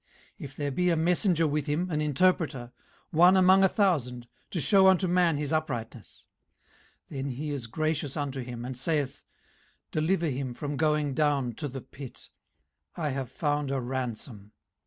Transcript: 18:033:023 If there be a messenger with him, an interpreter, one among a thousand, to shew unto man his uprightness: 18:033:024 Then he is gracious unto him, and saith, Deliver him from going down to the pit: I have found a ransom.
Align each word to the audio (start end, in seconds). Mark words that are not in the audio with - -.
18:033:023 0.39 0.45
If 0.49 0.55
there 0.55 0.71
be 0.71 0.89
a 0.89 0.95
messenger 0.95 1.45
with 1.47 1.67
him, 1.67 1.91
an 1.91 2.01
interpreter, 2.01 2.71
one 3.11 3.37
among 3.37 3.63
a 3.63 3.69
thousand, 3.69 4.27
to 4.49 4.59
shew 4.59 4.87
unto 4.87 5.07
man 5.07 5.37
his 5.37 5.53
uprightness: 5.53 6.23
18:033:024 7.11 7.21
Then 7.21 7.29
he 7.33 7.51
is 7.51 7.67
gracious 7.67 8.17
unto 8.17 8.41
him, 8.41 8.65
and 8.65 8.75
saith, 8.75 9.23
Deliver 9.91 10.29
him 10.29 10.55
from 10.55 10.75
going 10.75 11.13
down 11.13 11.53
to 11.53 11.67
the 11.67 11.81
pit: 11.81 12.29
I 12.95 13.09
have 13.09 13.29
found 13.31 13.69
a 13.69 13.79
ransom. 13.79 14.53